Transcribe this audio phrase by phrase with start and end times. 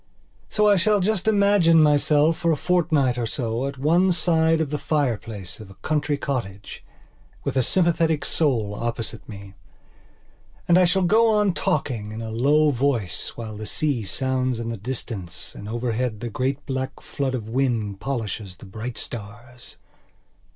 [0.49, 4.71] So I shall just imagine myself for a fortnight or so at one side of
[4.71, 6.83] the fireplace of a country cottage,
[7.43, 9.53] with a sympathetic soul opposite me.
[10.67, 14.69] And I shall go on talking, in a low voice while the sea sounds in
[14.69, 19.77] the distance and overhead the great black flood of wind polishes the bright stars.